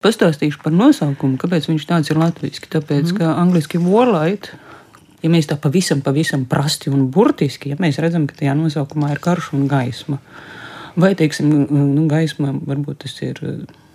Pastāstīšu 0.04 0.60
par 0.62 0.76
nosaukumu, 0.76 1.40
kāpēc 1.40 1.70
viņš 1.72 1.88
tāds 1.90 2.12
ir 2.12 2.20
latviešu. 2.20 2.68
Tāpēc, 2.76 3.14
mm. 3.14 3.18
ka 3.22 3.32
angļuiski 3.40 3.80
warlight, 3.82 4.52
Ja 5.24 5.30
mēs 5.32 5.48
tā 5.48 5.56
pavisam, 5.56 6.02
pavisam 6.04 6.44
prasti 6.52 6.92
un 6.92 7.06
burtiski, 7.12 7.72
ja 7.72 7.80
mēs 7.80 7.96
redzam, 8.04 8.26
ka 8.28 8.36
tajā 8.36 8.58
nosaukumā 8.60 9.14
ir 9.14 9.22
karš 9.24 9.54
un 9.56 9.70
gaisma, 9.72 10.18
vai, 11.00 11.14
teiksim, 11.16 11.48
nu, 11.72 12.04
gaisma 12.12 12.52
varbūt 12.52 13.06
tas 13.06 13.16
ir 13.24 13.40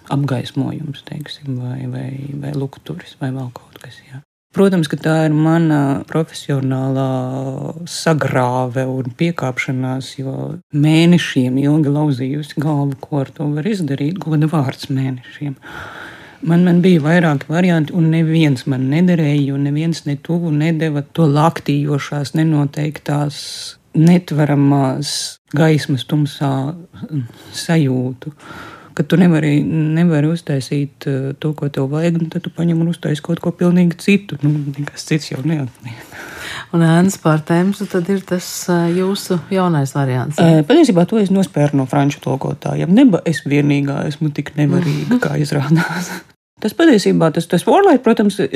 apgaismojums, 0.09 1.05
teiksim, 1.05 1.59
vai, 1.61 1.83
vai, 1.93 2.09
vai 2.33 2.55
lukturis, 2.57 3.19
vai 3.21 3.29
vēl 3.37 3.53
kaut 3.53 3.77
kas. 3.83 4.01
Jā. 4.09 4.23
Protams, 4.59 4.89
ka 4.91 4.97
tā 4.99 5.13
ir 5.29 5.35
mana 5.39 6.03
profesionālā 6.11 7.05
sagrāve 7.87 8.83
un 8.91 9.13
piekāpšanās, 9.21 10.09
jo 10.19 10.33
mēnešiem 10.75 11.61
ilgi 11.63 11.93
lauzījusi 11.95 12.59
galvu, 12.65 12.97
ko 12.99 13.21
ar 13.21 13.31
to 13.37 13.47
var 13.53 13.69
izdarīt, 13.71 14.17
goda 14.19 14.49
vārds 14.51 14.89
mēnešiem. 14.91 15.53
Man, 16.51 16.65
man 16.67 16.81
bija 16.83 17.05
vairāki 17.05 17.47
varianti, 17.53 17.95
un 17.95 18.09
neviens 18.11 18.67
man 18.67 18.89
nederēja, 18.91 19.45
jo 19.53 19.61
neviens 19.63 20.03
ne 20.09 20.17
tuvu 20.27 20.51
nedeva 20.51 21.05
to 21.15 21.29
laktījošās, 21.31 22.35
nenoteiktās, 22.35 23.39
netveramās 23.95 25.13
gaismas 25.55 26.03
tumsā 26.11 26.51
sajūtu 27.63 28.35
ka 28.99 29.05
tu 29.07 29.19
nevari, 29.21 29.61
nevari 29.63 30.31
uztaisīt 30.33 31.07
eh, 31.07 31.19
to, 31.39 31.53
ko 31.59 31.69
tev 31.73 31.87
vajag, 31.93 32.19
un 32.19 32.33
tad 32.33 32.45
tu 32.47 32.53
paņem 32.55 32.81
un 32.83 32.91
uztaisi 32.91 33.23
kaut 33.25 33.43
ko 33.45 33.53
pilnīgi 33.55 33.99
citu. 34.03 34.39
Nu, 34.43 34.51
nekas 34.75 35.07
cits 35.07 35.31
jau 35.31 35.43
neatliek. 35.47 36.17
Un 36.75 36.83
ēnas 36.85 37.19
pār 37.23 37.45
tēmu, 37.47 37.77
tad 37.93 38.09
ir 38.11 38.25
tas 38.27 38.49
eh, 38.73 38.89
jūsu 38.99 39.39
jaunais 39.55 39.95
variants. 39.95 40.41
Ja? 40.43 40.65
Patiesībā 40.67 41.07
to 41.09 41.21
es 41.23 41.31
nospēru 41.35 41.79
no 41.79 41.87
franču 41.91 42.23
tulkotājiem. 42.25 42.91
Neba 42.95 43.23
es 43.29 43.45
vienīgā 43.47 44.03
esmu 44.11 44.33
tik 44.35 44.57
nevarīga, 44.59 45.21
kā 45.23 45.39
izrādās. 45.41 46.11
Tas 46.59 46.73
patiesībā, 46.75 47.29
tas, 47.31 47.47
tas 47.47 47.63
Warlight, 47.69 48.03
protams, 48.03 48.41
e, 48.43 48.49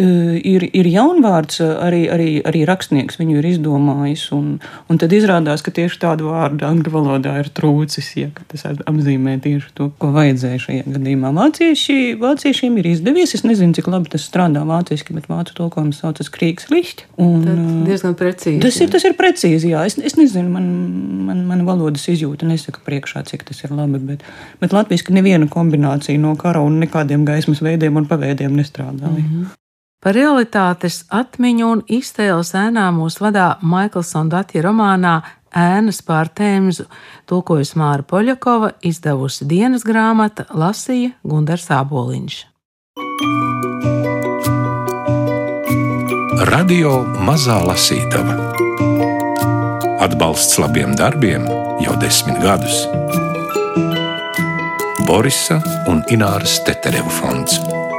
ir, 0.42 0.64
ir 0.74 0.88
jaunvārds, 0.90 1.60
e, 1.62 1.66
arī, 1.86 2.00
arī, 2.10 2.30
arī 2.42 2.64
rakstnieks 2.66 3.20
viņu 3.20 3.36
ir 3.38 3.46
izdomājis, 3.52 4.24
un, 4.34 4.56
un 4.90 4.98
tad 4.98 5.12
izrādās, 5.14 5.62
ka 5.62 5.70
tieši 5.74 6.00
tādu 6.02 6.32
vārdu 6.32 6.66
angļu 6.66 6.90
valodā 6.90 7.36
ir 7.38 7.50
trūcis, 7.54 8.08
ja 8.18 8.32
tas 8.50 8.66
apzīmē 8.66 9.36
tieši 9.44 9.70
to, 9.78 9.86
ko 10.02 10.10
vajadzēja 10.16 10.62
šajā 10.64 10.86
gadījumā. 10.96 11.30
Vācieši, 11.36 11.98
vāciešiem 12.18 12.80
ir 12.82 12.88
izdevies, 12.90 13.36
es 13.38 13.46
nezinu, 13.46 13.76
cik 13.78 13.92
labi 13.92 14.10
tas 14.16 14.26
strādā 14.26 14.64
vāciski, 14.66 15.14
bet 15.14 15.30
vācu 15.30 15.54
tulkojums 15.60 16.02
saucas 16.02 16.32
krīgs 16.34 16.66
lišķi. 16.74 17.06
Un, 17.22 17.46
tad 17.46 17.62
e, 17.62 17.68
diezgan 17.86 18.18
precīzi. 18.18 18.58
Tas 18.66 18.80
ir, 18.82 18.90
tas 18.96 19.06
ir 19.06 19.14
precīzi, 19.20 19.70
jā. 19.76 19.86
Es, 19.86 19.94
es 20.02 20.18
nezinu, 20.18 20.50
man, 20.50 20.66
man, 21.30 21.46
man 21.46 21.64
valodas 21.70 22.10
izjūta 22.10 22.50
nesaka 22.50 22.82
priekšā, 22.82 23.22
cik 23.30 23.46
tas 23.46 23.62
ir 23.62 23.78
labi, 23.78 24.02
bet, 24.10 24.26
bet 24.58 24.74
latviski 24.74 25.14
neviena 25.14 25.46
kombinācija 25.46 26.18
no 26.18 26.34
kara 26.40 26.66
un 26.66 26.82
nekādiem 26.82 27.22
gaismas 27.30 27.62
veidiem 27.62 27.91
paveidiem 27.92 28.00
un 28.00 28.08
paveidiem 28.08 28.56
nestrādāja. 28.56 29.10
Mm 29.10 29.28
-hmm. 29.28 29.46
Par 30.02 30.14
realitātes 30.14 31.04
atmiņu 31.08 31.66
un 31.72 31.82
iztēles 31.86 32.54
ēnām 32.54 32.98
mūs 32.98 33.20
vadā 33.20 33.56
Maikls 33.60 34.12
Dondatja 34.12 34.62
romānā 34.62 35.20
Ēnas 35.54 36.02
pār 36.02 36.28
tēmzu, 36.28 36.86
tulkojas 37.26 37.74
Māra 37.76 38.02
Poļakova, 38.02 38.70
izdevusi 38.82 39.44
dienas 39.44 39.84
grāmata, 39.84 40.46
lasīja 40.48 41.12
Gundars 41.22 41.68
Āboliņš. 41.70 42.46
Radio 46.52 47.04
Mazā 47.20 47.60
Lasītava 47.66 48.52
Atbalsts 50.02 50.58
labiem 50.58 50.96
darbiem 50.98 51.44
jau 51.84 51.94
desmit 52.00 52.40
gadus. 52.42 52.88
Borisa 55.06 55.60
un 55.86 56.04
Ināras 56.10 56.60
Teterevu 56.64 57.10
fonds. 57.10 57.91